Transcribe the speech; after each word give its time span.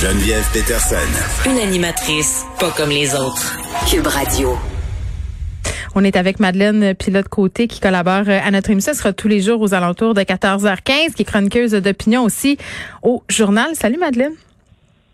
Geneviève 0.00 0.48
Peterson. 0.52 1.50
Une 1.50 1.58
animatrice 1.58 2.46
pas 2.60 2.70
comme 2.70 2.90
les 2.90 3.16
autres. 3.16 3.58
Cube 3.90 4.06
Radio. 4.06 4.56
On 5.96 6.04
est 6.04 6.14
avec 6.14 6.38
Madeleine 6.38 6.94
Pilote-Côté 6.94 7.66
qui 7.66 7.80
collabore 7.80 8.28
à 8.28 8.48
notre 8.52 8.70
émission. 8.70 8.92
Ce 8.92 9.00
sera 9.00 9.12
tous 9.12 9.26
les 9.26 9.40
jours 9.40 9.60
aux 9.60 9.74
alentours 9.74 10.14
de 10.14 10.20
14h15, 10.20 11.14
qui 11.14 11.22
est 11.22 11.24
chroniqueuse 11.24 11.72
d'opinion 11.72 12.22
aussi 12.22 12.58
au 13.02 13.24
journal. 13.28 13.70
Salut 13.74 13.98
Madeleine. 13.98 14.34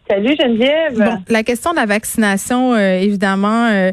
Salut 0.06 0.36
Geneviève. 0.38 0.98
Bon, 0.98 1.22
la 1.30 1.42
question 1.44 1.70
de 1.70 1.76
la 1.76 1.86
vaccination, 1.86 2.74
euh, 2.74 2.98
évidemment, 2.98 3.68
euh, 3.68 3.90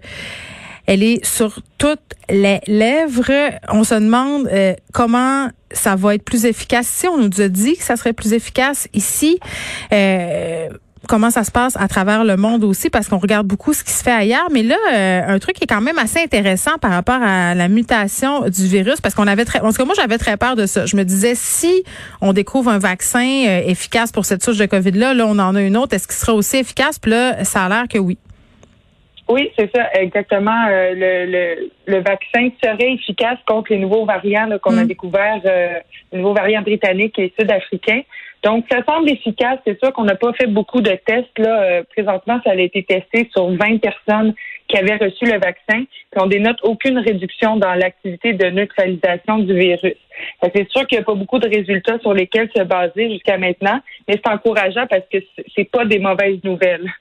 elle 0.87 1.03
est 1.03 1.23
sur 1.25 1.61
toutes 1.77 2.01
les 2.29 2.59
lèvres. 2.67 3.31
On 3.69 3.85
se 3.85 3.95
demande 3.95 4.47
euh, 4.51 4.73
comment 4.91 5.47
ça 5.71 5.95
va 5.95 6.15
être 6.15 6.23
plus 6.23 6.45
efficace. 6.45 6.87
Si 6.87 7.07
on 7.07 7.17
nous 7.17 7.41
a 7.41 7.47
dit 7.47 7.77
que 7.77 7.83
ça 7.83 7.95
serait 7.95 8.13
plus 8.13 8.33
efficace 8.33 8.87
ici, 8.93 9.39
euh, 9.93 10.67
comment 11.11 11.29
ça 11.29 11.43
se 11.43 11.51
passe 11.51 11.75
à 11.75 11.89
travers 11.89 12.23
le 12.23 12.37
monde 12.37 12.63
aussi, 12.63 12.89
parce 12.89 13.09
qu'on 13.09 13.17
regarde 13.17 13.45
beaucoup 13.45 13.73
ce 13.73 13.83
qui 13.83 13.91
se 13.91 14.01
fait 14.01 14.13
ailleurs. 14.13 14.47
Mais 14.49 14.63
là, 14.63 14.77
euh, 14.93 15.21
un 15.27 15.39
truc 15.39 15.57
qui 15.57 15.65
est 15.65 15.67
quand 15.67 15.81
même 15.81 15.97
assez 15.97 16.19
intéressant 16.19 16.77
par 16.81 16.91
rapport 16.91 17.21
à 17.21 17.53
la 17.53 17.67
mutation 17.67 18.47
du 18.47 18.65
virus, 18.65 19.01
parce 19.01 19.13
qu'on 19.13 19.27
avait 19.27 19.43
très, 19.43 19.59
en 19.59 19.71
tout 19.71 19.77
cas, 19.77 19.85
moi, 19.85 19.93
j'avais 19.93 20.17
très 20.17 20.37
peur 20.37 20.55
de 20.55 20.65
ça. 20.65 20.85
Je 20.85 20.95
me 20.95 21.03
disais, 21.03 21.33
si 21.35 21.83
on 22.21 22.31
découvre 22.31 22.71
un 22.71 22.79
vaccin 22.79 23.27
efficace 23.67 24.13
pour 24.13 24.23
cette 24.23 24.41
souche 24.41 24.57
de 24.57 24.65
COVID-là, 24.65 25.13
là, 25.13 25.25
on 25.27 25.37
en 25.37 25.53
a 25.53 25.61
une 25.61 25.75
autre, 25.75 25.93
est-ce 25.93 26.07
qu'il 26.07 26.15
sera 26.15 26.33
aussi 26.33 26.55
efficace? 26.57 26.97
Puis 26.97 27.11
là, 27.11 27.43
ça 27.43 27.65
a 27.65 27.69
l'air 27.69 27.83
que 27.89 27.97
oui. 27.97 28.17
Oui, 29.31 29.49
c'est 29.57 29.69
ça, 29.73 29.87
exactement. 29.93 30.65
Euh, 30.69 30.93
le, 30.93 31.25
le, 31.31 31.71
le, 31.87 32.01
vaccin 32.01 32.49
serait 32.61 32.93
efficace 32.93 33.37
contre 33.47 33.71
les 33.71 33.79
nouveaux 33.79 34.05
variants 34.05 34.49
qu'on 34.61 34.77
a 34.77 34.83
mm. 34.83 34.87
découverts, 34.87 35.41
euh, 35.45 35.79
les 36.11 36.19
nouveaux 36.19 36.33
variants 36.33 36.61
britanniques 36.61 37.17
et 37.17 37.33
sud-africains. 37.39 38.01
Donc, 38.43 38.65
ça 38.71 38.83
semble 38.87 39.09
efficace. 39.09 39.59
C'est 39.65 39.79
sûr 39.79 39.93
qu'on 39.93 40.03
n'a 40.03 40.15
pas 40.15 40.33
fait 40.33 40.47
beaucoup 40.47 40.81
de 40.81 40.91
tests. 41.05 41.37
Là, 41.37 41.61
euh, 41.61 41.83
présentement, 41.95 42.39
ça 42.43 42.51
a 42.51 42.55
été 42.55 42.83
testé 42.83 43.29
sur 43.31 43.49
20 43.49 43.79
personnes 43.79 44.33
qui 44.67 44.77
avaient 44.77 44.95
reçu 44.95 45.25
le 45.25 45.39
vaccin. 45.39 45.83
Puis 46.11 46.19
on 46.19 46.25
dénote 46.25 46.57
aucune 46.63 46.97
réduction 46.97 47.57
dans 47.57 47.73
l'activité 47.75 48.33
de 48.33 48.45
neutralisation 48.49 49.39
du 49.39 49.53
virus. 49.53 49.97
C'est 50.41 50.69
sûr 50.69 50.87
qu'il 50.87 50.97
n'y 50.97 51.03
a 51.03 51.05
pas 51.05 51.13
beaucoup 51.13 51.39
de 51.39 51.47
résultats 51.47 51.99
sur 51.99 52.13
lesquels 52.13 52.49
se 52.55 52.63
baser 52.63 53.11
jusqu'à 53.11 53.37
maintenant, 53.37 53.79
mais 54.07 54.15
c'est 54.15 54.31
encourageant 54.31 54.87
parce 54.87 55.03
que 55.11 55.17
c'est 55.55 55.69
pas 55.69 55.85
des 55.85 55.99
mauvaises 55.99 56.43
nouvelles. 56.43 56.91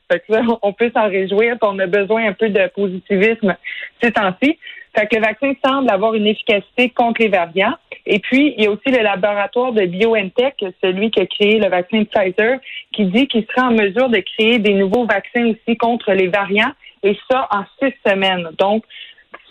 on 0.62 0.72
peut 0.72 0.90
s'en 0.94 1.08
réjouir, 1.08 1.56
on 1.62 1.78
a 1.78 1.86
besoin 1.86 2.28
un 2.28 2.32
peu 2.32 2.48
de 2.48 2.66
positivisme 2.68 3.56
ces 4.02 4.12
temps-ci. 4.12 4.58
Fait 4.96 5.06
que 5.06 5.16
le 5.16 5.22
vaccin 5.22 5.52
semble 5.64 5.90
avoir 5.90 6.14
une 6.14 6.26
efficacité 6.26 6.90
contre 6.90 7.22
les 7.22 7.28
variants. 7.28 7.74
Et 8.06 8.18
puis, 8.18 8.54
il 8.56 8.64
y 8.64 8.66
a 8.66 8.70
aussi 8.70 8.90
le 8.90 9.02
laboratoire 9.02 9.72
de 9.72 9.84
BioNTech, 9.84 10.64
celui 10.82 11.10
qui 11.10 11.20
a 11.20 11.26
créé 11.26 11.58
le 11.58 11.68
vaccin 11.68 12.04
Pfizer, 12.04 12.58
qui 12.92 13.06
dit 13.06 13.26
qu'il 13.28 13.46
sera 13.46 13.68
en 13.68 13.72
mesure 13.72 14.08
de 14.08 14.18
créer 14.18 14.58
des 14.58 14.74
nouveaux 14.74 15.06
vaccins 15.06 15.46
aussi 15.46 15.76
contre 15.76 16.12
les 16.12 16.28
variants, 16.28 16.72
et 17.02 17.16
ça 17.30 17.48
en 17.50 17.64
six 17.78 17.94
semaines. 18.06 18.48
Donc, 18.58 18.84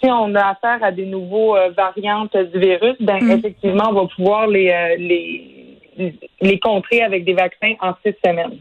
si 0.01 0.09
on 0.09 0.33
a 0.35 0.49
affaire 0.49 0.83
à 0.83 0.91
des 0.91 1.05
nouveaux 1.05 1.55
euh, 1.55 1.69
variantes 1.69 2.35
du 2.35 2.59
virus, 2.59 2.95
ben 2.99 3.19
mm. 3.21 3.31
effectivement, 3.31 3.85
on 3.89 3.93
va 3.93 4.07
pouvoir 4.07 4.47
les, 4.47 4.69
euh, 4.69 4.95
les, 4.97 6.15
les 6.41 6.59
contrer 6.59 7.01
avec 7.01 7.25
des 7.25 7.33
vaccins 7.33 7.73
en 7.81 7.93
six 8.05 8.15
semaines. 8.25 8.59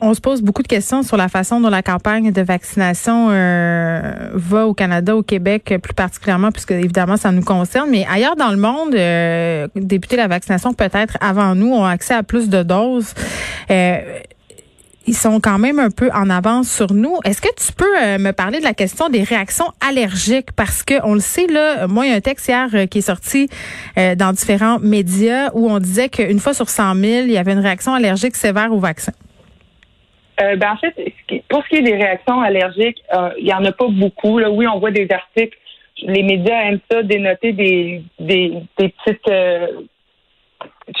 On 0.00 0.14
se 0.14 0.20
pose 0.20 0.42
beaucoup 0.42 0.62
de 0.62 0.68
questions 0.68 1.02
sur 1.02 1.16
la 1.16 1.28
façon 1.28 1.60
dont 1.60 1.70
la 1.70 1.82
campagne 1.82 2.30
de 2.30 2.42
vaccination 2.42 3.30
euh, 3.30 4.30
va 4.32 4.68
au 4.68 4.74
Canada, 4.74 5.16
au 5.16 5.24
Québec 5.24 5.74
plus 5.82 5.94
particulièrement, 5.94 6.52
puisque 6.52 6.70
évidemment 6.70 7.16
ça 7.16 7.32
nous 7.32 7.42
concerne. 7.42 7.90
Mais 7.90 8.06
ailleurs 8.08 8.36
dans 8.36 8.50
le 8.50 8.58
monde, 8.58 8.94
euh, 8.94 9.66
débuter 9.74 10.14
la 10.14 10.28
vaccination 10.28 10.72
peut-être 10.72 11.18
avant 11.20 11.56
nous 11.56 11.72
ont 11.72 11.84
accès 11.84 12.14
à 12.14 12.22
plus 12.22 12.48
de 12.48 12.62
doses. 12.62 13.12
Euh, 13.72 13.98
ils 15.08 15.16
sont 15.16 15.40
quand 15.40 15.58
même 15.58 15.80
un 15.80 15.90
peu 15.90 16.10
en 16.14 16.30
avance 16.30 16.70
sur 16.70 16.92
nous. 16.92 17.16
Est-ce 17.24 17.40
que 17.40 17.48
tu 17.56 17.72
peux 17.72 17.98
euh, 18.00 18.18
me 18.18 18.30
parler 18.30 18.60
de 18.60 18.64
la 18.64 18.74
question 18.74 19.08
des 19.08 19.24
réactions 19.24 19.72
allergiques? 19.80 20.52
Parce 20.52 20.84
que 20.84 20.94
on 21.02 21.14
le 21.14 21.20
sait, 21.20 21.48
là, 21.48 21.88
moi, 21.88 22.06
il 22.06 22.10
y 22.10 22.12
a 22.12 22.16
un 22.16 22.20
texte 22.20 22.46
hier 22.46 22.68
qui 22.88 22.98
est 22.98 23.00
sorti 23.00 23.48
dans 23.96 24.32
différents 24.32 24.78
médias 24.78 25.50
où 25.54 25.68
on 25.68 25.80
disait 25.80 26.08
qu'une 26.08 26.38
fois 26.38 26.54
sur 26.54 26.68
100 26.68 26.94
000, 26.94 27.04
il 27.24 27.32
y 27.32 27.38
avait 27.38 27.54
une 27.54 27.58
réaction 27.58 27.94
allergique 27.94 28.36
sévère 28.36 28.72
au 28.72 28.78
vaccin. 28.78 29.12
Ben, 30.38 30.72
en 30.72 30.76
fait, 30.76 30.94
pour 31.48 31.64
ce 31.64 31.68
qui 31.68 31.76
est 31.76 31.82
des 31.82 31.96
réactions 31.96 32.40
allergiques, 32.40 33.02
il 33.38 33.44
n'y 33.44 33.52
en 33.52 33.64
a 33.64 33.72
pas 33.72 33.88
beaucoup. 33.88 34.38
Là. 34.38 34.50
Oui, 34.50 34.66
on 34.66 34.78
voit 34.78 34.90
des 34.90 35.08
articles. 35.10 35.58
Les 36.02 36.22
médias 36.22 36.62
aiment 36.62 36.80
ça, 36.90 37.02
dénoter 37.02 37.52
des, 37.52 38.02
des, 38.20 38.52
des 38.78 38.88
petites 38.88 39.28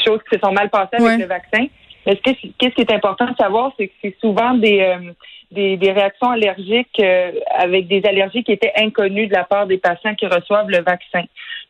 choses 0.04 0.20
qui 0.28 0.34
se 0.34 0.40
sont 0.40 0.52
mal 0.52 0.70
passées 0.70 0.96
avec 0.96 1.20
le 1.20 1.26
vaccin. 1.26 1.66
Mais 2.08 2.18
ce 2.24 2.32
qui 2.32 2.80
est 2.80 2.92
important 2.92 3.26
de 3.26 3.36
savoir, 3.36 3.72
c'est 3.76 3.88
que 3.88 3.94
c'est 4.02 4.16
souvent 4.20 4.54
des, 4.54 4.80
euh, 4.80 5.12
des, 5.50 5.76
des, 5.76 5.92
réactions 5.92 6.30
allergiques 6.30 6.98
euh, 7.00 7.32
avec 7.54 7.86
des 7.86 8.02
allergies 8.06 8.42
qui 8.42 8.52
étaient 8.52 8.72
inconnues 8.76 9.26
de 9.26 9.34
la 9.34 9.44
part 9.44 9.66
des 9.66 9.76
patients 9.76 10.14
qui 10.14 10.26
reçoivent 10.26 10.70
le 10.70 10.80
vaccin. 10.80 11.24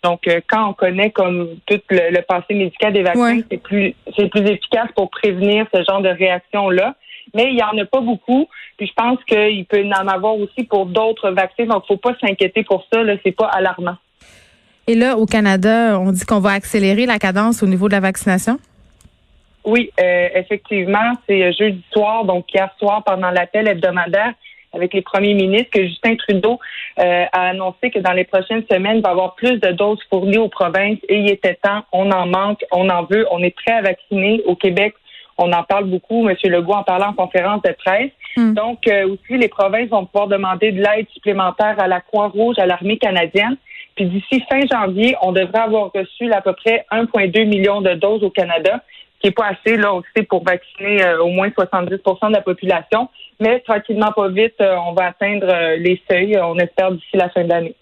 Donc, 0.05 0.29
euh, 0.29 0.41
quand 0.49 0.69
on 0.69 0.75
connaît 0.75 1.11
comme 1.11 1.57
tout 1.67 1.81
le, 1.91 2.21
passé 2.21 2.55
médical 2.55 2.93
des 2.93 3.03
vaccins, 3.03 3.41
c'est 3.51 3.61
plus 3.61 3.97
c'est 4.17 4.29
plus 4.29 4.47
efficace 4.47 4.89
pour 4.95 5.11
prévenir 5.11 5.67
ce 5.75 5.83
genre 5.83 6.03
de 6.03 6.11
réaction-là. 6.11 6.95
Mais 7.35 7.51
il 7.51 7.55
n'y 7.55 7.63
en 7.63 7.77
a 7.79 7.85
pas 7.85 8.01
beaucoup. 8.01 8.49
Puis 8.77 8.87
je 8.87 8.93
pense 8.95 9.19
qu'il 9.25 9.65
peut 9.67 9.85
en 9.85 10.09
avoir 10.09 10.37
aussi 10.37 10.65
pour 10.65 10.87
d'autres 10.87 11.31
vaccins. 11.31 11.67
Donc, 11.67 11.87
faut 11.87 11.97
pas 11.97 12.15
s'inquiéter 12.21 12.65
pour 12.65 12.85
ça. 12.93 13.03
Là, 13.03 13.15
c'est 13.25 13.33
pas 13.33 13.47
alarmant. 13.47 13.97
Et 14.87 14.95
là, 14.95 15.17
au 15.19 15.27
Canada, 15.27 15.99
on 16.01 16.13
dit 16.13 16.25
qu'on 16.25 16.41
va 16.41 16.53
accélérer 16.53 17.05
la 17.05 17.19
cadence 17.19 17.63
au 17.63 17.67
niveau 17.67 17.89
de 17.89 17.93
la 17.93 18.01
vaccination? 18.01 18.59
Oui, 19.65 19.91
euh, 20.01 20.29
effectivement, 20.35 21.13
c'est 21.29 21.53
jeudi 21.53 21.83
soir, 21.93 22.25
donc 22.25 22.47
hier 22.55 22.71
soir, 22.79 23.05
pendant 23.05 23.31
l'appel 23.31 23.69
hebdomadaire 23.69 24.33
avec 24.73 24.95
les 24.95 25.03
premiers 25.03 25.35
ministres, 25.35 25.71
que 25.73 25.85
Justin 25.85 26.17
Trudeau 26.17 26.59
euh, 26.99 27.25
a 27.33 27.49
annoncé 27.49 27.91
que 27.91 27.99
dans 27.99 28.13
les 28.13 28.25
prochaines 28.25 28.65
semaines, 28.71 28.99
il 28.99 29.03
va 29.03 29.11
y 29.11 29.13
avoir 29.13 29.35
plus 29.35 29.59
de 29.59 29.71
doses 29.73 30.01
fournies 30.11 30.39
aux 30.39 30.49
provinces 30.49 30.99
et 31.09 31.19
il 31.19 31.31
était 31.31 31.55
temps, 31.55 31.83
on 31.93 32.11
en 32.11 32.27
manque, 32.27 32.65
on 32.73 32.89
en 32.89 33.05
veut, 33.05 33.27
on 33.31 33.43
est 33.43 33.55
prêt 33.55 33.75
à 33.75 33.83
vacciner 33.83 34.43
au 34.47 34.57
Québec. 34.57 34.95
On 35.39 35.53
en 35.53 35.63
parle 35.63 35.85
beaucoup, 35.85 36.29
M. 36.29 36.37
Legault 36.45 36.73
en 36.73 36.83
parlant 36.83 37.09
en 37.09 37.13
conférence 37.15 37.63
de 37.63 37.73
presse. 37.73 38.11
Hmm. 38.37 38.55
Donc, 38.55 38.87
euh, 38.87 39.09
aussi, 39.09 39.39
les 39.39 39.49
provinces 39.49 39.89
vont 39.89 40.05
pouvoir 40.05 40.29
demander 40.29 40.73
de 40.73 40.83
l'aide 40.83 41.09
supplémentaire 41.15 41.77
à 41.79 41.87
la 41.87 42.01
Croix-Rouge, 42.01 42.57
à 42.59 42.67
l'armée 42.67 42.99
canadienne. 42.99 43.57
Puis 43.95 44.07
d'ici 44.07 44.45
fin 44.49 44.61
janvier, 44.71 45.17
on 45.23 45.33
devrait 45.33 45.61
avoir 45.61 45.91
reçu 45.93 46.31
à 46.33 46.41
peu 46.41 46.53
près 46.53 46.85
1,2 46.93 47.47
million 47.47 47.81
de 47.81 47.95
doses 47.95 48.23
au 48.23 48.31
Canada 48.31 48.81
qui 49.21 49.29
est 49.29 49.33
pas 49.33 49.49
assez 49.49 49.77
là 49.77 49.93
aussi 49.95 50.23
pour 50.29 50.45
vacciner 50.45 51.03
euh, 51.03 51.23
au 51.23 51.29
moins 51.29 51.49
70% 51.49 52.29
de 52.29 52.33
la 52.33 52.41
population. 52.41 53.09
Mais 53.41 53.61
tranquillement, 53.61 54.13
pas 54.13 54.29
vite, 54.29 54.55
euh, 54.61 54.77
on 54.87 54.93
va 54.93 55.07
atteindre 55.07 55.49
euh, 55.49 55.77
les 55.77 56.01
seuils, 56.11 56.39
on 56.41 56.57
espère 56.57 56.93
d'ici 56.93 57.17
la 57.17 57.29
fin 57.31 57.45
de 57.45 57.49
l'année. 57.49 57.75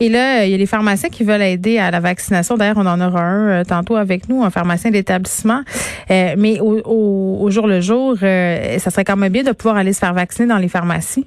Et 0.00 0.08
là, 0.08 0.44
il 0.44 0.50
y 0.50 0.54
a 0.54 0.56
les 0.56 0.66
pharmaciens 0.66 1.08
qui 1.08 1.24
veulent 1.24 1.42
aider 1.42 1.78
à 1.78 1.90
la 1.90 2.00
vaccination. 2.00 2.56
D'ailleurs, 2.56 2.78
on 2.78 2.86
en 2.86 3.00
aura 3.00 3.22
un 3.22 3.64
tantôt 3.64 3.96
avec 3.96 4.28
nous, 4.28 4.42
un 4.42 4.50
pharmacien 4.50 4.90
d'établissement. 4.90 5.62
mais 6.08 6.60
au, 6.60 6.82
au, 6.84 7.50
jour 7.50 7.66
le 7.66 7.80
jour, 7.80 8.16
ça 8.18 8.90
serait 8.90 9.04
quand 9.04 9.16
même 9.16 9.32
bien 9.32 9.42
de 9.42 9.52
pouvoir 9.52 9.76
aller 9.76 9.92
se 9.92 10.00
faire 10.00 10.14
vacciner 10.14 10.48
dans 10.48 10.58
les 10.58 10.68
pharmacies. 10.68 11.26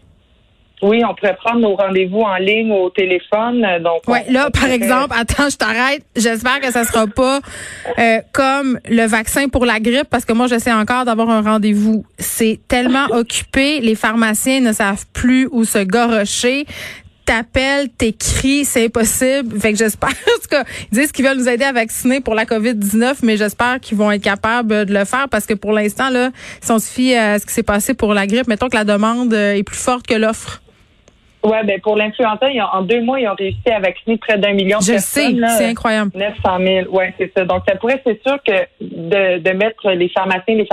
Oui, 0.81 1.01
on 1.03 1.16
pourrait 1.16 1.35
prendre 1.44 1.59
nos 1.59 1.75
rendez-vous 1.75 2.22
en 2.22 2.35
ligne 2.35 2.72
au 2.72 2.89
téléphone. 2.91 3.66
Donc, 3.81 4.07
ouais, 4.07 4.25
là, 4.29 4.50
par 4.51 4.69
exemple, 4.69 5.16
attends, 5.17 5.49
je 5.49 5.57
t'arrête. 5.57 6.03
J'espère 6.16 6.59
que 6.59 6.72
ça 6.72 6.84
sera 6.84 7.07
pas 7.07 7.39
euh, 7.97 8.19
comme 8.31 8.79
le 8.88 9.07
vaccin 9.07 9.49
pour 9.49 9.66
la 9.66 9.79
grippe, 9.79 10.07
parce 10.09 10.23
que 10.23 10.34
moi, 10.34 10.45
j'essaie 10.45 10.72
encore 10.72 11.05
d'avoir 11.05 11.31
un 11.31 11.41
rendez-vous. 11.41 12.05
C'est 12.19 12.59
tellement 12.67 13.05
occupé, 13.09 13.79
les 13.79 13.95
pharmaciens 13.95 14.59
ne 14.59 14.72
savent 14.72 15.05
plus 15.13 15.47
où 15.51 15.63
se 15.63 15.84
gorocher 15.84 16.66
t'appelles, 17.27 17.89
t'écris, 17.89 18.65
c'est 18.65 18.85
impossible. 18.85 19.59
Fait 19.59 19.73
que 19.73 19.77
j'espère, 19.77 20.09
en 20.53 20.63
ils 20.91 20.97
disent 20.97 21.11
qu'ils 21.11 21.25
veulent 21.25 21.38
nous 21.38 21.49
aider 21.49 21.65
à 21.65 21.73
vacciner 21.73 22.21
pour 22.21 22.33
la 22.33 22.45
COVID-19, 22.45 23.19
mais 23.23 23.38
j'espère 23.38 23.79
qu'ils 23.79 23.97
vont 23.97 24.11
être 24.11 24.23
capables 24.23 24.85
de 24.85 24.93
le 24.93 25.05
faire 25.05 25.27
parce 25.29 25.45
que 25.45 25.53
pour 25.53 25.73
l'instant, 25.73 26.09
là, 26.09 26.29
si 26.61 26.72
on 26.72 26.79
se 26.79 26.91
fie 26.91 27.13
à 27.13 27.37
ce 27.37 27.46
qui 27.46 27.53
s'est 27.53 27.63
passé 27.63 27.93
pour 27.93 28.13
la 28.13 28.25
grippe, 28.25 28.47
mettons 28.47 28.69
que 28.69 28.78
la 28.78 28.85
demande 28.85 29.34
est 29.34 29.63
plus 29.63 29.78
forte 29.78 30.07
que 30.07 30.16
l'offre. 30.16 30.61
Oui, 31.43 31.57
ben 31.66 31.79
pour 31.81 31.96
l'influenza, 31.96 32.47
en 32.73 32.81
deux 32.81 33.02
mois, 33.02 33.19
ils 33.19 33.28
ont 33.28 33.35
réussi 33.35 33.69
à 33.69 33.79
vacciner 33.79 34.17
près 34.17 34.37
d'un 34.37 34.53
million 34.53 34.79
de 34.79 34.84
Je 34.84 34.93
personnes. 34.93 35.47
sais, 35.47 35.57
c'est 35.57 35.66
incroyable. 35.66 36.11
900 36.16 36.35
000, 36.66 36.87
oui, 36.91 37.05
c'est 37.17 37.31
ça. 37.37 37.46
Donc, 37.46 37.63
ça 37.67 37.75
pourrait, 37.75 38.02
c'est 38.05 38.22
sûr 38.25 38.37
que 38.46 38.53
de, 38.81 39.37
de 39.40 39.52
mettre 39.52 39.91
les 39.91 40.09
pharmaciens 40.09 40.55
et 40.55 40.55
les 40.55 40.67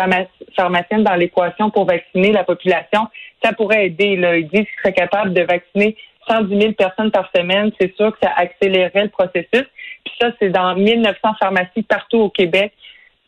pharmaciennes 0.57 1.05
dans 1.05 1.15
l'équation 1.15 1.71
pour 1.71 1.85
vacciner 1.85 2.33
la 2.33 2.45
population, 2.45 3.03
ça 3.45 3.53
pourrait 3.53 3.87
aider. 3.87 4.17
Là. 4.17 4.37
Ils 4.37 4.49
disent 4.49 4.65
qu'ils 4.65 4.79
seraient 4.83 4.95
capables 4.95 5.35
de 5.35 5.43
vacciner 5.43 5.97
110 6.29 6.61
000 6.61 6.73
personnes 6.73 7.11
par 7.11 7.31
semaine. 7.35 7.71
C'est 7.81 7.95
sûr 7.97 8.13
que 8.13 8.19
ça 8.23 8.33
accélérerait 8.37 9.05
le 9.05 9.11
processus. 9.11 9.65
Puis 10.05 10.15
ça, 10.21 10.31
c'est 10.39 10.51
dans 10.51 10.75
1900 10.75 11.17
pharmacies 11.39 11.83
partout 11.83 12.19
au 12.19 12.31
Québec. 12.31 12.73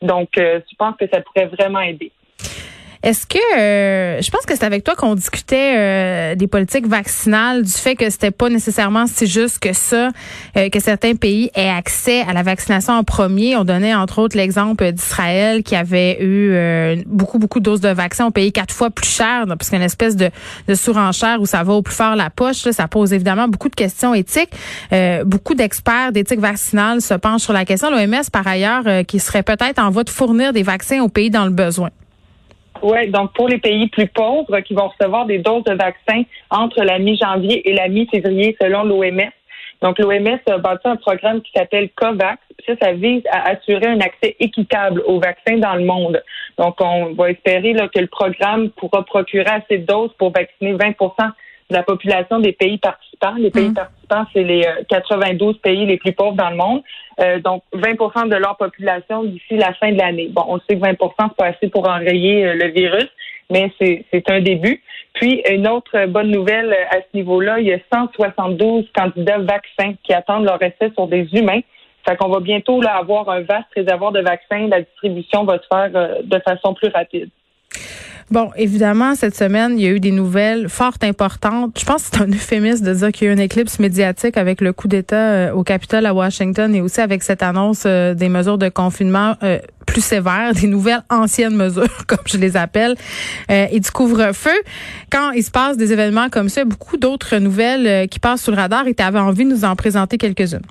Donc, 0.03 0.37
euh, 0.39 0.61
je 0.71 0.77
pense 0.77 0.97
que 0.97 1.07
ça 1.13 1.21
pourrait 1.21 1.47
vraiment 1.47 1.81
aider. 1.81 2.13
Est-ce 3.07 3.25
que 3.25 3.39
euh, 3.57 4.21
je 4.21 4.29
pense 4.33 4.45
que 4.47 4.57
c'est 4.57 4.65
avec 4.65 4.83
toi 4.83 4.97
qu'on 4.97 5.15
discutait 5.15 5.75
euh, 5.77 6.35
des 6.35 6.49
politiques 6.49 6.89
vaccinales, 6.89 7.63
du 7.63 7.71
fait 7.71 7.95
que 7.95 8.11
c'était 8.11 8.33
pas 8.33 8.49
nécessairement 8.49 9.07
si 9.07 9.29
juste 9.29 9.61
que 9.61 9.73
ça, 9.73 10.09
euh, 10.57 10.69
que 10.71 10.81
certains 10.81 11.15
pays 11.15 11.49
aient 11.55 11.69
accès 11.69 12.23
à 12.23 12.33
la 12.33 12.43
vaccination 12.43 12.95
en 12.95 13.05
premier. 13.05 13.55
On 13.55 13.63
donnait 13.63 13.95
entre 13.95 14.19
autres 14.19 14.37
l'exemple 14.37 14.91
d'Israël 14.91 15.63
qui 15.63 15.77
avait 15.77 16.19
eu 16.21 17.05
beaucoup 17.07 17.39
beaucoup 17.39 17.61
de 17.61 17.65
doses 17.65 17.81
de 17.81 17.91
vaccins, 17.91 18.27
on 18.27 18.33
payé 18.33 18.51
quatre 18.51 18.75
fois 18.75 18.91
plus 18.91 19.09
cher, 19.09 19.45
parce 19.47 19.71
qu'une 19.71 19.83
espèce 19.83 20.17
de, 20.17 20.31
de 20.67 20.75
surenchère 20.75 21.41
où 21.41 21.47
ça 21.47 21.63
va 21.63 21.75
au 21.75 21.83
plus 21.83 21.95
fort 21.95 22.17
la 22.17 22.31
poche. 22.31 22.69
ça 22.73 22.89
pose 22.89 23.13
évidemment 23.13 23.47
beaucoup 23.47 23.69
de 23.69 23.77
questions 23.77 24.15
éthiques. 24.15 24.51
beaucoup 25.25 25.55
d'experts 25.55 26.11
d'éthique 26.11 26.41
vaccinale 26.41 27.01
se 27.01 27.15
penchent 27.15 27.43
sur 27.43 27.53
la 27.53 27.65
question. 27.65 27.89
L'OMS 27.89 28.29
par 28.33 28.49
ailleurs 28.49 28.83
qui 29.07 29.21
serait 29.21 29.45
peut-être 29.45 29.79
en 29.79 29.91
voie 29.91 30.03
de 30.03 30.11
fournir 30.11 30.53
des 30.53 30.65
vaccins 30.65 31.01
aux 31.03 31.09
pays 31.09 31.31
dans 31.31 31.45
le 31.45 31.53
besoin. 31.53 31.91
Oui, 32.83 33.09
donc 33.09 33.33
pour 33.35 33.49
les 33.49 33.59
pays 33.59 33.89
plus 33.89 34.07
pauvres 34.09 34.61
qui 34.61 34.75
vont 34.75 34.89
recevoir 34.89 35.27
des 35.27 35.39
doses 35.39 35.65
de 35.65 35.75
vaccins 35.75 36.23
entre 36.51 36.83
la 36.83 36.99
mi-janvier 36.99 37.69
et 37.69 37.75
la 37.75 37.89
mi-février 37.89 38.57
selon 38.61 38.85
l'OMS. 38.85 39.31
Donc 39.83 39.99
l'OMS 39.99 40.39
a 40.47 40.59
bâti 40.59 40.89
un 40.89 40.97
programme 40.97 41.43
qui 41.43 41.53
s'appelle 41.55 41.91
COVAX. 41.97 42.39
Ça, 42.67 42.73
ça 42.81 42.93
vise 42.93 43.23
à 43.31 43.51
assurer 43.51 43.87
un 43.87 44.01
accès 44.01 44.37
équitable 44.41 45.03
aux 45.07 45.21
vaccins 45.21 45.59
dans 45.59 45.75
le 45.75 45.85
monde. 45.85 46.23
Donc 46.59 46.77
on 46.81 47.13
va 47.13 47.31
espérer 47.31 47.73
là, 47.73 47.89
que 47.89 48.01
le 48.01 48.07
programme 48.07 48.71
pourra 48.71 49.05
procurer 49.05 49.47
assez 49.47 49.79
de 49.79 49.87
doses 49.87 50.13
pour 50.19 50.33
vacciner 50.33 50.73
20 50.73 50.89
de 50.89 50.95
la 51.71 51.83
population 51.83 52.39
des 52.39 52.53
pays 52.53 52.79
participants. 52.79 53.35
Les 53.39 53.51
pays 53.51 53.71
mmh. 53.71 53.75
participants, 53.75 54.25
c'est 54.33 54.45
les 54.45 54.67
92 54.89 55.55
euh, 55.55 55.59
pays 55.61 55.87
les 55.87 55.97
plus 55.97 56.13
pauvres 56.13 56.37
dans 56.37 56.51
le 56.51 56.57
monde. 56.57 56.83
Euh, 57.21 57.41
donc 57.41 57.63
20% 57.75 58.29
de 58.29 58.37
leur 58.37 58.57
population 58.57 59.25
d'ici 59.25 59.57
la 59.57 59.73
fin 59.75 59.93
de 59.93 59.99
l'année. 59.99 60.29
Bon, 60.31 60.45
on 60.49 60.59
sait 60.61 60.77
que 60.77 60.81
20 60.81 60.91
c'est 60.99 61.37
pas 61.37 61.47
assez 61.47 61.69
pour 61.69 61.89
enrayer 61.89 62.47
euh, 62.47 62.55
le 62.55 62.69
virus, 62.69 63.09
mais 63.51 63.73
c'est 63.81 64.31
un 64.31 64.41
début. 64.41 64.83
Puis 65.15 65.43
une 65.51 65.67
autre 65.67 66.07
bonne 66.07 66.31
nouvelle 66.31 66.73
à 66.91 66.97
ce 66.97 67.17
niveau-là, 67.17 67.59
il 67.59 67.67
y 67.67 67.73
a 67.73 67.79
172 67.93 68.87
candidats 68.95 69.39
vaccins 69.39 69.95
qui 70.03 70.13
attendent 70.13 70.45
leur 70.45 70.63
essai 70.63 70.93
sur 70.95 71.07
des 71.07 71.27
humains. 71.33 71.61
Fait 72.07 72.17
qu'on 72.17 72.29
va 72.29 72.41
bientôt 72.41 72.81
là, 72.81 72.97
avoir 72.97 73.29
un 73.31 73.41
vaste 73.41 73.67
réservoir 73.75 74.13
de 74.13 74.21
vaccins. 74.21 74.69
La 74.69 74.83
distribution 74.83 75.45
va 75.45 75.59
se 75.59 75.67
faire 75.73 75.91
de 76.23 76.39
façon 76.41 76.75
plus 76.75 76.89
rapide. 76.89 77.31
Bon, 78.29 78.51
évidemment, 78.57 79.15
cette 79.15 79.37
semaine, 79.37 79.79
il 79.79 79.85
y 79.85 79.87
a 79.87 79.91
eu 79.91 80.01
des 80.01 80.11
nouvelles 80.11 80.69
fort 80.69 80.95
importantes. 81.03 81.79
Je 81.79 81.85
pense 81.85 82.09
que 82.09 82.17
c'est 82.17 82.23
un 82.23 82.29
euphémisme 82.33 82.85
de 82.85 82.93
dire 82.93 83.13
qu'il 83.13 83.27
y 83.27 83.29
a 83.29 83.31
eu 83.31 83.35
une 83.37 83.41
éclipse 83.41 83.79
médiatique 83.79 84.37
avec 84.37 84.61
le 84.61 84.73
coup 84.73 84.89
d'État 84.89 85.31
euh, 85.31 85.53
au 85.53 85.63
Capitole 85.63 86.07
à 86.07 86.13
Washington 86.13 86.75
et 86.75 86.81
aussi 86.81 87.01
avec 87.01 87.23
cette 87.23 87.45
annonce 87.45 87.85
euh, 87.87 88.15
des 88.15 88.29
mesures 88.29 88.59
de 88.59 88.69
confinement 88.69 89.35
euh, 89.45 89.59
plus 89.87 90.05
sévères, 90.05 90.55
des 90.55 90.67
nouvelles 90.67 91.03
anciennes 91.09 91.55
mesures, 91.55 91.87
comme 92.09 92.25
je 92.27 92.37
les 92.39 92.57
appelle, 92.57 92.97
et 93.49 93.79
du 93.79 93.91
couvre-feu. 93.93 94.59
Quand 95.13 95.31
il 95.31 95.45
se 95.45 95.53
passe 95.53 95.77
des 95.77 95.93
événements 95.93 96.29
comme 96.29 96.49
ça, 96.49 96.65
beaucoup 96.65 96.97
d'autres 96.97 97.37
nouvelles 97.37 98.09
qui 98.09 98.19
passent 98.19 98.43
sous 98.43 98.51
le 98.51 98.57
radar 98.57 98.89
et 98.89 98.95
tu 98.95 99.03
avais 99.05 99.21
envie 99.21 99.45
de 99.45 99.51
nous 99.51 99.65
en 99.65 99.77
présenter 99.77 100.19
quelques-unes. 100.19 100.67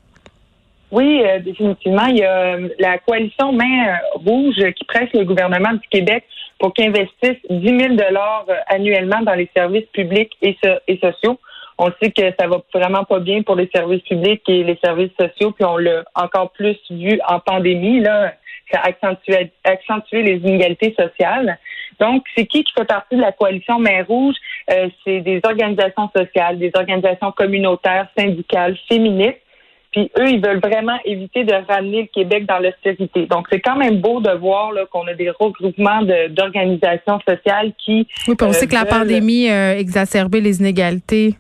Oui, 0.92 1.22
définitivement. 1.46 2.08
Il 2.08 2.18
y 2.18 2.24
a 2.24 2.58
la 2.80 2.98
coalition 3.00 3.54
Main 3.54 3.98
Rouge 4.16 4.56
qui 4.76 4.84
presse 4.84 5.10
le 5.14 5.24
gouvernement 5.24 5.72
du 5.72 5.88
Québec 5.90 6.26
pour 6.60 6.74
qu'ils 6.74 6.88
investissent 6.88 7.42
10 7.50 7.80
000 7.80 7.96
dollars 7.96 8.46
euh, 8.50 8.56
annuellement 8.68 9.22
dans 9.22 9.34
les 9.34 9.50
services 9.56 9.88
publics 9.94 10.32
et, 10.42 10.58
sociaux. 11.02 11.40
On 11.78 11.92
sait 12.02 12.12
que 12.12 12.24
ça 12.40 12.48
va 12.48 12.62
vraiment 12.74 13.04
pas 13.04 13.20
bien 13.20 13.42
pour 13.42 13.56
les 13.56 13.70
services 13.74 14.02
publics 14.04 14.42
et 14.48 14.64
les 14.64 14.80
services 14.84 15.12
sociaux, 15.20 15.52
puis 15.52 15.66
on 15.66 15.78
l'a 15.78 16.04
encore 16.16 16.52
plus 16.52 16.78
vu 16.90 17.20
en 17.28 17.40
pandémie. 17.40 18.00
Là, 18.00 18.34
ça 18.72 18.80
a 18.80 18.88
accentué, 18.88 20.22
les 20.24 20.38
inégalités 20.38 20.96
sociales. 20.98 21.60
Donc, 22.00 22.24
c'est 22.36 22.46
qui 22.46 22.64
qui 22.64 22.74
fait 22.74 22.86
partie 22.86 23.16
de 23.16 23.22
la 23.22 23.34
coalition 23.34 23.80
Main 23.80 24.04
Rouge? 24.04 24.36
Euh, 24.72 24.90
c'est 25.04 25.20
des 25.22 25.42
organisations 25.44 26.10
sociales, 26.16 26.58
des 26.58 26.72
organisations 26.76 27.32
communautaires, 27.34 28.08
syndicales, 28.18 28.78
féministes 28.88 29.45
puis 29.96 30.12
eux, 30.20 30.30
ils 30.30 30.42
veulent 30.46 30.60
vraiment 30.60 30.98
éviter 31.06 31.46
de 31.46 31.54
ramener 31.70 32.02
le 32.02 32.08
Québec 32.08 32.46
dans 32.46 32.60
l'austérité. 32.60 33.28
Donc, 33.28 33.48
c'est 33.50 33.62
quand 33.62 33.78
même 33.78 34.02
beau 34.02 34.20
de 34.20 34.32
voir 34.32 34.72
qu'on 34.92 35.08
a 35.08 35.14
des 35.14 35.30
regroupements 35.30 36.02
d'organisations 36.32 37.20
sociales 37.26 37.72
qui... 37.78 38.06
Oui, 38.28 38.36
puis 38.36 38.46
on 38.46 38.52
sait 38.52 38.68
que 38.68 38.74
la 38.74 38.82
euh, 38.82 38.90
pandémie 38.90 39.48
a 39.48 39.78
exacerbé 39.78 40.42
les 40.42 40.60
inégalités. 40.60 41.36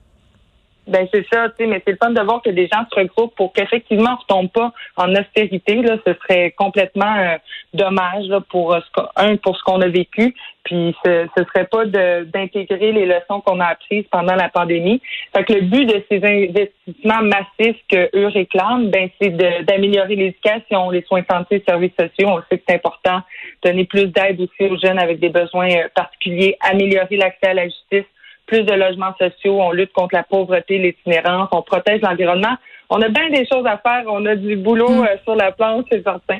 Ben 0.87 1.07
c'est 1.11 1.25
ça, 1.31 1.49
tu 1.49 1.55
sais, 1.57 1.67
mais 1.67 1.81
c'est 1.83 1.93
le 1.93 1.97
fun 1.97 2.11
de 2.11 2.21
voir 2.21 2.41
que 2.43 2.51
des 2.51 2.67
gens 2.67 2.85
se 2.91 2.99
regroupent 2.99 3.35
pour 3.35 3.53
qu'effectivement 3.53 4.17
on 4.29 4.41
ne 4.41 4.41
tombe 4.41 4.51
pas 4.51 4.71
en 4.97 5.11
austérité. 5.13 5.81
Là, 5.81 5.97
ce 6.05 6.13
serait 6.13 6.51
complètement 6.51 7.15
euh, 7.17 7.37
dommage 7.73 8.27
pour 8.49 8.73
euh, 8.73 8.79
ce 8.95 9.01
un 9.15 9.35
pour 9.37 9.57
ce 9.57 9.63
qu'on 9.63 9.81
a 9.81 9.87
vécu, 9.87 10.35
puis 10.63 10.95
ce, 11.03 11.27
ce 11.35 11.43
serait 11.45 11.65
pas 11.65 11.85
d'intégrer 11.85 12.91
les 12.91 13.07
leçons 13.07 13.41
qu'on 13.41 13.59
a 13.59 13.65
apprises 13.65 14.05
pendant 14.11 14.35
la 14.35 14.49
pandémie. 14.49 15.01
Fait 15.35 15.43
que 15.43 15.53
le 15.53 15.61
but 15.61 15.85
de 15.85 16.03
ces 16.09 16.23
investissements 16.23 17.23
massifs 17.23 17.81
que 17.89 18.09
eux 18.15 18.27
réclament, 18.27 18.89
ben 18.89 19.09
c'est 19.19 19.31
d'améliorer 19.65 20.15
l'éducation, 20.15 20.91
les 20.91 21.01
soins 21.03 21.21
de 21.21 21.27
santé, 21.31 21.57
les 21.57 21.63
services 21.63 21.93
sociaux. 21.99 22.29
On 22.29 22.41
sait 22.49 22.59
que 22.59 22.63
c'est 22.67 22.75
important, 22.75 23.21
donner 23.63 23.85
plus 23.85 24.05
d'aide 24.05 24.39
aussi 24.39 24.69
aux 24.69 24.77
jeunes 24.77 24.99
avec 24.99 25.19
des 25.19 25.29
besoins 25.29 25.69
euh, 25.69 25.87
particuliers, 25.95 26.57
améliorer 26.61 27.17
l'accès 27.17 27.47
à 27.47 27.53
la 27.55 27.65
justice 27.65 28.05
plus 28.45 28.63
de 28.63 28.73
logements 28.73 29.13
sociaux, 29.19 29.61
on 29.61 29.71
lutte 29.71 29.93
contre 29.93 30.15
la 30.15 30.23
pauvreté, 30.23 30.77
l'itinérance, 30.77 31.49
on 31.51 31.61
protège 31.61 32.01
l'environnement. 32.01 32.55
On 32.89 33.01
a 33.01 33.09
bien 33.09 33.29
des 33.29 33.45
choses 33.51 33.65
à 33.65 33.77
faire. 33.77 34.03
On 34.07 34.25
a 34.25 34.35
du 34.35 34.55
boulot 34.55 34.89
hmm. 34.89 35.03
euh, 35.03 35.17
sur 35.23 35.35
la 35.35 35.51
planche, 35.51 35.85
c'est 35.91 36.03
certain. 36.03 36.37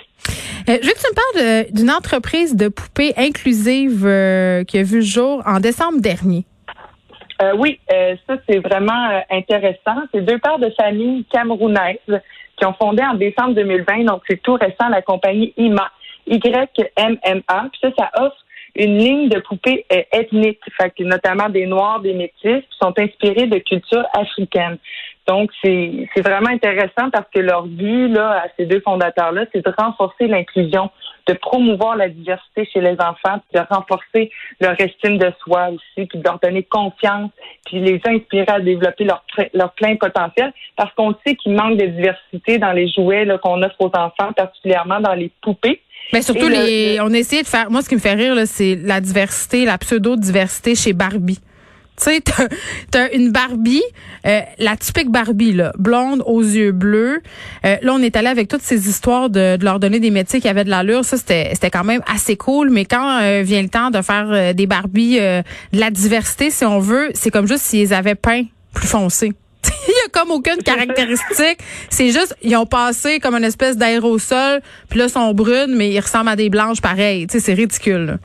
Euh, 0.70 0.78
je 0.82 0.88
veux 0.88 0.94
que 0.94 1.00
tu 1.00 1.10
me 1.10 1.16
parles 1.16 1.72
d'une 1.72 1.92
entreprise 1.92 2.56
de 2.56 2.70
poupées 2.70 3.14
inclusive 3.18 4.06
euh, 4.06 4.64
qui 4.64 4.80
a 4.80 4.84
vu 4.84 4.98
le 4.98 5.06
jour 5.06 5.44
en 5.46 5.60
décembre 5.60 6.00
dernier. 6.00 6.46
oui, 7.58 7.80
ça 8.28 8.36
c'est 8.48 8.60
vraiment 8.60 9.22
intéressant. 9.30 9.98
C'est 10.14 10.22
deux 10.22 10.40
pères 10.40 10.60
de 10.60 10.72
famille 10.72 11.26
camerounaises 11.26 12.22
qui 12.58 12.66
ont 12.66 12.74
fondé 12.74 13.04
en 13.04 13.16
décembre 13.16 13.54
2020, 13.54 14.06
donc 14.06 14.24
c'est 14.28 14.42
tout 14.42 14.54
récent, 14.54 14.90
la 14.90 15.02
compagnie 15.02 15.54
IMA, 15.58 15.92
YMMA. 16.26 17.70
Puis 17.72 17.80
ça, 17.82 17.90
ça 17.98 18.12
offre 18.24 18.45
une 18.76 18.98
ligne 18.98 19.30
de 19.30 19.40
poupées 19.40 19.86
euh, 19.92 20.02
notamment 21.00 21.50
des 21.50 21.66
Noirs, 21.66 22.02
des 22.02 22.14
Métis, 22.14 22.62
qui 22.62 22.78
sont 22.82 22.94
inspirés 22.98 23.48
de 23.48 23.60
culture 23.60 24.06
africaine. 24.14 24.78
Donc, 25.28 25.50
c'est 25.64 26.08
vraiment 26.18 26.50
intéressant 26.50 27.10
parce 27.12 27.26
que 27.34 27.40
leur 27.40 27.64
but, 27.66 28.10
là, 28.10 28.44
à 28.44 28.48
ces 28.58 28.66
deux 28.66 28.80
fondateurs-là, 28.82 29.46
c'est 29.52 29.66
de 29.66 29.74
renforcer 29.76 30.28
l'inclusion, 30.28 30.92
de 31.28 31.34
promouvoir 31.34 31.96
la 31.96 32.10
diversité 32.10 32.70
chez 32.72 32.82
les 32.82 32.96
enfants, 33.00 33.42
puis 33.50 33.60
de 33.60 33.66
renforcer 33.68 34.32
leur 34.60 34.80
estime 34.80 35.18
de 35.18 35.32
soi 35.44 35.70
aussi, 35.70 36.06
puis 36.06 36.20
de 36.20 36.24
leur 36.24 36.40
donner 36.40 36.62
confiance, 36.64 37.32
puis 37.66 37.80
les 37.80 38.00
inspirer 38.06 38.46
à 38.48 38.60
développer 38.60 39.06
leur, 39.06 39.26
leur 39.54 39.74
plein 39.74 39.96
potentiel, 39.96 40.54
parce 40.76 40.94
qu'on 40.94 41.16
sait 41.26 41.36
qu'il 41.36 41.56
manque 41.56 41.78
de 41.78 41.88
diversité 41.88 42.60
dans 42.60 42.72
les 42.72 42.88
jouets 42.90 43.28
qu'on 43.42 43.64
offre 43.64 43.80
aux 43.80 43.92
enfants, 43.96 44.32
particulièrement 44.36 45.00
dans 45.00 45.16
les 45.16 45.32
poupées. 45.42 45.82
Mais 46.14 46.22
surtout, 46.22 46.48
les, 46.48 47.00
on 47.02 47.12
a 47.12 47.18
essayé 47.18 47.42
de 47.42 47.48
faire. 47.48 47.72
Moi, 47.72 47.82
ce 47.82 47.90
qui 47.90 47.96
me 47.96 48.00
fait 48.00 48.14
rire, 48.14 48.36
c'est 48.46 48.76
la 48.76 49.02
diversité, 49.02 49.66
la 49.66 49.80
pseudo-diversité 49.80 50.76
chez 50.76 50.94
Barbie. 50.94 51.40
Tu 51.98 52.12
sais, 52.12 52.22
t'as, 52.92 53.10
une 53.14 53.32
Barbie, 53.32 53.84
euh, 54.26 54.42
la 54.60 54.76
typique 54.76 55.10
Barbie, 55.10 55.54
là, 55.54 55.72
blonde 55.78 56.24
aux 56.26 56.42
yeux 56.42 56.72
bleus. 56.72 57.22
Euh, 57.66 57.78
là, 57.82 57.94
on 57.94 58.02
est 58.02 58.16
allé 58.18 58.28
avec 58.28 58.50
toutes 58.50 58.62
ces 58.62 58.90
histoires 58.90 59.30
de, 59.30 59.58
leur 59.62 59.80
donner 59.80 60.00
des 60.00 60.12
métiers 60.12 60.42
qui 60.42 60.50
avaient 60.50 60.66
de 60.66 60.70
l'allure. 60.70 61.06
Ça, 61.06 61.18
c'était, 61.18 61.54
quand 61.72 61.86
même 61.86 62.02
assez 62.14 62.36
cool. 62.36 62.70
Mais 62.70 62.86
quand 62.86 63.22
euh, 63.22 63.44
vient 63.44 63.62
le 63.62 63.70
temps 63.70 63.92
de 63.92 64.02
faire 64.02 64.54
des 64.54 64.68
Barbies, 64.68 65.18
de 65.18 65.44
la 65.74 65.90
diversité, 65.90 66.50
si 66.50 66.66
on 66.66 66.80
veut, 66.80 67.12
c'est 67.14 67.32
comme 67.32 67.48
juste 67.48 67.64
s'ils 67.64 67.94
avaient 67.94 68.16
peint 68.16 68.44
plus 68.74 68.88
foncé. 68.88 69.32
il 69.88 69.92
y 69.92 70.06
a 70.06 70.10
comme 70.12 70.32
aucune 70.32 70.62
caractéristique. 70.64 71.60
C'est 71.90 72.12
juste, 72.12 72.36
ils 72.42 72.56
ont 72.56 72.66
passé 72.66 73.20
comme 73.20 73.36
une 73.36 73.44
espèce 73.44 73.78
d'aérosol, 73.78 74.62
puis 74.90 75.00
là, 75.00 75.10
sont 75.10 75.34
brunes, 75.34 75.76
mais 75.76 75.90
ils 75.90 76.00
ressemblent 76.00 76.30
à 76.30 76.36
des 76.36 76.50
blanches 76.50 76.82
pareilles. 76.82 77.28
Tu 77.28 77.34
sais, 77.34 77.40
c'est 77.40 77.54
ridicule. 77.54 78.20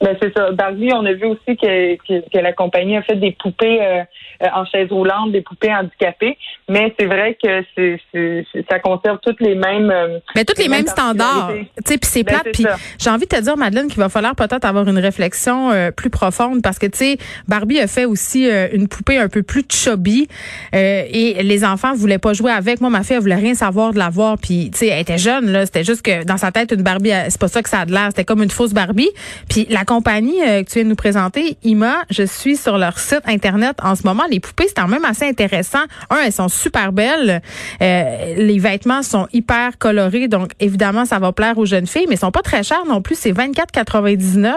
Ben, 0.00 0.16
c'est 0.22 0.32
ça. 0.36 0.52
Barbie, 0.52 0.90
on 0.94 1.04
a 1.04 1.12
vu 1.12 1.26
aussi 1.26 1.56
que, 1.56 1.96
que, 1.96 2.38
la 2.38 2.52
compagnie 2.52 2.96
a 2.96 3.02
fait 3.02 3.16
des 3.16 3.32
poupées 3.32 3.80
euh, 3.82 4.02
euh, 4.42 4.46
en 4.54 4.64
chaise 4.64 4.88
roulante, 4.90 5.32
des 5.32 5.40
poupées 5.40 5.74
handicapées, 5.74 6.38
mais 6.68 6.94
c'est 6.98 7.06
vrai 7.06 7.36
que 7.42 7.64
c'est, 7.74 8.46
ça 8.70 8.78
conserve 8.78 9.18
toutes 9.22 9.40
les 9.40 9.56
mêmes. 9.56 9.90
Euh, 9.90 10.20
mais 10.36 10.44
toutes 10.44 10.58
les, 10.58 10.68
mêmes, 10.68 10.86
standards. 10.86 11.50
Tu 11.52 11.64
sais, 11.84 11.98
puis 11.98 12.08
c'est 12.08 12.22
ben, 12.22 12.40
plate. 12.40 12.54
Puis 12.54 12.64
j'ai 12.98 13.10
envie 13.10 13.26
de 13.26 13.36
te 13.36 13.40
dire, 13.40 13.56
Madeleine, 13.56 13.88
qu'il 13.88 13.98
va 13.98 14.08
falloir 14.08 14.36
peut-être 14.36 14.64
avoir 14.64 14.86
une 14.88 14.98
réflexion 14.98 15.70
plus 15.96 16.10
profonde 16.10 16.62
parce 16.62 16.78
que 16.78 16.86
tu 16.86 16.98
sais, 16.98 17.18
Barbie 17.48 17.80
a 17.80 17.88
fait 17.88 18.04
aussi 18.04 18.48
une 18.72 18.86
poupée 18.86 19.18
un 19.18 19.28
peu 19.28 19.42
plus 19.42 19.64
chubby 19.68 20.28
et 20.72 21.42
les 21.42 21.64
enfants 21.64 21.94
voulaient 21.94 22.18
pas 22.18 22.34
jouer 22.34 22.52
avec. 22.52 22.80
Moi, 22.80 22.90
ma 22.90 23.02
fille, 23.02 23.16
elle 23.16 23.22
voulait 23.22 23.34
rien 23.34 23.54
savoir 23.54 23.92
de 23.92 23.98
la 23.98 24.10
voir. 24.10 24.36
Puis 24.38 24.70
tu 24.70 24.78
sais, 24.78 24.86
elle 24.88 25.00
était 25.00 25.18
jeune 25.18 25.50
là. 25.50 25.66
C'était 25.66 25.84
juste 25.84 26.02
que 26.02 26.24
dans 26.24 26.36
sa 26.36 26.52
tête, 26.52 26.70
une 26.72 26.82
Barbie, 26.82 27.10
c'est 27.28 27.40
pas 27.40 27.48
ça 27.48 27.62
que 27.62 27.68
ça 27.68 27.80
a 27.80 27.86
de 27.86 27.92
l'air. 27.92 28.06
C'était 28.08 28.24
comme 28.24 28.42
une 28.42 28.50
fausse 28.50 28.72
Barbie. 28.72 29.10
Puis 29.48 29.66
la 29.68 29.84
compagnie 29.88 30.40
euh, 30.46 30.62
que 30.62 30.68
tu 30.68 30.74
viens 30.74 30.84
de 30.84 30.90
nous 30.90 30.96
présenter, 30.96 31.56
IMA, 31.64 32.04
je 32.10 32.22
suis 32.22 32.56
sur 32.56 32.76
leur 32.76 32.98
site 32.98 33.22
internet 33.26 33.76
en 33.82 33.94
ce 33.94 34.02
moment. 34.04 34.24
Les 34.30 34.38
poupées, 34.38 34.66
c'est 34.68 34.76
quand 34.76 34.86
même 34.86 35.04
assez 35.04 35.26
intéressant. 35.26 35.78
Un, 36.10 36.18
elles 36.26 36.32
sont 36.32 36.48
super 36.48 36.92
belles. 36.92 37.40
Euh, 37.80 38.34
les 38.36 38.58
vêtements 38.58 39.02
sont 39.02 39.26
hyper 39.32 39.78
colorés, 39.78 40.28
donc 40.28 40.52
évidemment, 40.60 41.06
ça 41.06 41.18
va 41.18 41.32
plaire 41.32 41.56
aux 41.56 41.64
jeunes 41.64 41.86
filles, 41.86 42.04
mais 42.08 42.16
ils 42.16 42.18
sont 42.18 42.30
pas 42.30 42.42
très 42.42 42.62
chers 42.62 42.84
non 42.86 43.00
plus. 43.00 43.16
C'est 43.16 43.32
24,99. 43.32 44.52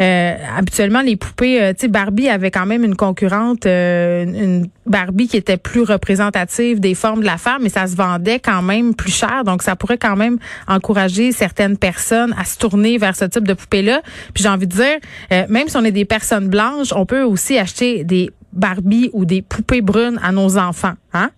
Euh, 0.00 0.36
habituellement, 0.56 1.00
les 1.00 1.16
poupées, 1.16 1.62
euh, 1.62 1.72
tu 1.72 1.80
sais, 1.80 1.88
Barbie 1.88 2.28
avait 2.28 2.50
quand 2.50 2.66
même 2.66 2.84
une 2.84 2.96
concurrente, 2.96 3.64
une 3.64 4.68
Barbie 4.88 5.28
qui 5.28 5.36
était 5.36 5.56
plus 5.56 5.82
représentative 5.82 6.80
des 6.80 6.94
formes 6.94 7.20
de 7.20 7.26
la 7.26 7.38
femme, 7.38 7.62
mais 7.62 7.68
ça 7.68 7.86
se 7.86 7.96
vendait 7.96 8.40
quand 8.40 8.62
même 8.62 8.94
plus 8.94 9.14
cher. 9.14 9.44
Donc, 9.44 9.62
ça 9.62 9.76
pourrait 9.76 9.98
quand 9.98 10.16
même 10.16 10.38
encourager 10.66 11.32
certaines 11.32 11.76
personnes 11.76 12.34
à 12.38 12.44
se 12.44 12.58
tourner 12.58 12.98
vers 12.98 13.16
ce 13.16 13.24
type 13.24 13.46
de 13.46 13.54
poupée-là. 13.54 14.02
Puis 14.34 14.42
j'ai 14.42 14.48
envie 14.48 14.66
de 14.66 14.72
dire, 14.72 14.98
euh, 15.32 15.44
même 15.48 15.68
si 15.68 15.76
on 15.76 15.84
est 15.84 15.92
des 15.92 16.04
personnes 16.04 16.48
blanches, 16.48 16.92
on 16.94 17.06
peut 17.06 17.22
aussi 17.22 17.58
acheter 17.58 18.04
des 18.04 18.30
Barbie 18.52 19.10
ou 19.12 19.24
des 19.24 19.42
poupées 19.42 19.82
brunes 19.82 20.18
à 20.22 20.32
nos 20.32 20.58
enfants, 20.58 20.94
hein? 21.12 21.30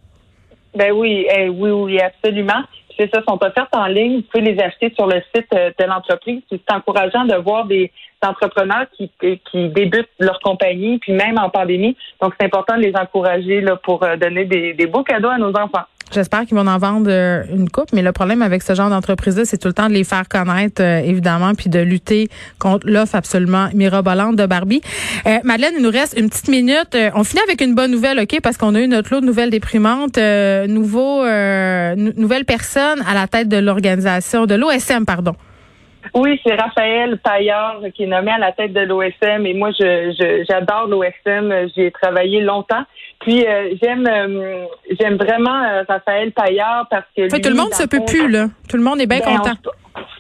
Ben 0.75 0.93
oui, 0.93 1.27
eh, 1.37 1.49
oui, 1.49 1.71
oui, 1.71 2.01
absolument. 2.01 2.63
C'est 3.01 3.09
ça, 3.15 3.23
sont 3.27 3.43
offertes 3.43 3.75
en 3.75 3.87
ligne. 3.87 4.17
Vous 4.17 4.23
pouvez 4.31 4.53
les 4.53 4.63
acheter 4.63 4.93
sur 4.95 5.07
le 5.07 5.23
site 5.35 5.47
euh, 5.55 5.71
de 5.79 5.85
l'entreprise. 5.87 6.43
C'est 6.51 6.71
encourageant 6.71 7.25
de 7.25 7.35
voir 7.35 7.65
des 7.65 7.91
entrepreneurs 8.23 8.85
qui, 8.95 9.11
qui 9.19 9.69
débutent 9.71 10.11
leur 10.19 10.39
compagnie, 10.41 10.99
puis 10.99 11.15
même 11.15 11.39
en 11.39 11.49
pandémie. 11.49 11.97
Donc, 12.21 12.35
c'est 12.39 12.45
important 12.45 12.77
de 12.77 12.83
les 12.83 12.95
encourager 12.95 13.63
là, 13.63 13.77
pour 13.77 14.03
euh, 14.03 14.17
donner 14.17 14.45
des 14.45 14.87
beaux 14.87 15.03
cadeaux 15.03 15.31
à 15.31 15.39
nos 15.39 15.57
enfants. 15.57 15.87
J'espère 16.13 16.45
qu'ils 16.45 16.57
vont 16.57 16.67
en 16.67 16.79
vendre 16.79 17.09
euh, 17.09 17.45
une 17.55 17.71
coupe, 17.71 17.93
mais 17.93 18.03
le 18.03 18.11
problème 18.11 18.43
avec 18.43 18.63
ce 18.63 18.75
genre 18.75 18.91
d'entreprise-là, 18.91 19.45
c'est 19.45 19.59
tout 19.59 19.69
le 19.69 19.75
temps 19.75 19.89
de 19.89 19.95
les 19.95 20.03
faire 20.03 20.29
connaître, 20.29 20.83
euh, 20.83 20.99
évidemment, 20.99 21.55
puis 21.55 21.71
de 21.71 21.79
lutter 21.79 22.29
contre 22.59 22.89
l'offre 22.89 23.15
absolument 23.15 23.69
mirabolante 23.75 24.35
de 24.35 24.45
Barbie. 24.47 24.81
Euh, 25.27 25.39
Madeleine, 25.45 25.75
il 25.77 25.83
nous 25.83 25.91
reste 25.91 26.19
une 26.19 26.29
petite 26.29 26.49
minute. 26.49 26.97
on 27.15 27.23
finit 27.23 27.43
avec 27.43 27.61
une 27.61 27.77
bonne 27.77 27.93
nouvelle, 27.93 28.19
OK, 28.19 28.41
parce 28.43 28.57
qu'on 28.57 28.75
a 28.75 28.81
eu 28.81 28.89
notre 28.89 29.15
lot 29.15 29.21
de 29.21 29.27
nouvelles 29.27 29.51
déprimantes. 29.51 30.19
nouveau, 30.69 31.23
nouvelle 31.25 32.45
personne 32.45 33.03
à 33.07 33.15
la 33.15 33.29
tête 33.29 33.49
de 33.49 33.59
l'organisation, 33.59 34.47
de 34.47 34.55
l'OSM, 34.55 35.05
pardon. 35.05 35.35
Oui, 36.15 36.41
c'est 36.45 36.55
Raphaël 36.55 37.19
Paillard 37.19 37.81
qui 37.95 38.05
est 38.05 38.07
nommé 38.07 38.33
à 38.33 38.39
la 38.39 38.53
tête 38.53 38.73
de 38.73 38.81
l'OSM 38.81 39.47
et 39.47 39.55
moi, 39.55 39.71
je, 39.79 40.45
j'adore 40.49 40.89
l'OSM. 40.89 41.69
J'y 41.75 41.83
ai 41.83 41.91
travaillé 41.91 42.41
longtemps. 42.41 42.85
Puis 43.21 43.47
euh, 43.47 43.75
j'aime 43.81 44.07
euh, 44.07 44.65
j'aime 44.99 45.17
vraiment 45.17 45.63
euh, 45.63 45.83
Raphaël 45.87 46.33
Paillard 46.33 46.87
parce 46.91 47.05
que 47.15 47.29
tout 47.29 47.51
le 47.51 47.55
monde 47.55 47.75
se 47.75 47.87
peut 47.87 48.05
plus 48.07 48.29
là. 48.29 48.49
Tout 48.69 48.79
le 48.79 48.83
monde 48.83 49.01
est 49.01 49.07
bien 49.07 49.21
ben, 49.21 49.37
content. 49.37 49.53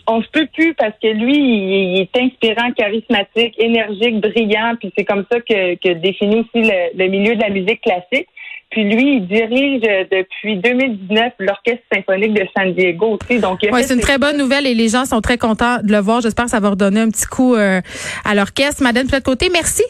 On, 0.07 0.21
se 0.23 0.29
peut 0.29 0.47
plus 0.53 0.75
parce 0.75 0.93
que 1.03 1.09
lui, 1.09 1.37
il, 1.37 2.01
est 2.01 2.17
inspirant, 2.17 2.73
charismatique, 2.73 3.55
énergique, 3.59 4.21
brillant. 4.21 4.75
Puis 4.79 4.93
c'est 4.99 5.05
comme 5.05 5.25
ça 5.31 5.41
que, 5.41 5.77
que 5.77 5.95
définit 5.95 6.41
aussi 6.41 6.71
le, 6.95 7.09
milieu 7.09 7.37
de 7.37 7.41
la 7.41 7.49
musique 7.49 7.81
classique. 7.81 8.29
Puis 8.71 8.85
lui, 8.85 9.17
il 9.17 9.27
dirige 9.27 9.83
depuis 10.11 10.57
2019 10.59 11.33
l'Orchestre 11.41 11.83
symphonique 11.93 12.35
de 12.35 12.47
San 12.57 12.73
Diego 12.73 13.19
aussi. 13.21 13.41
Donc, 13.41 13.61
ouais, 13.63 13.83
c'est 13.83 13.95
une 13.95 14.01
très 14.01 14.19
bonne 14.19 14.37
nouvelle 14.37 14.67
et 14.67 14.75
les 14.75 14.89
gens 14.89 15.05
sont 15.05 15.21
très 15.21 15.39
contents 15.39 15.79
de 15.83 15.91
le 15.91 15.99
voir. 15.99 16.21
J'espère 16.21 16.45
que 16.45 16.51
ça 16.53 16.61
va 16.61 16.71
redonner 16.71 17.01
un 17.01 17.11
petit 17.11 17.27
coup 17.27 17.55
à 17.55 18.35
l'orchestre. 18.35 18.83
Madame 18.83 19.07
Plate-Côté, 19.09 19.49
merci. 19.53 19.83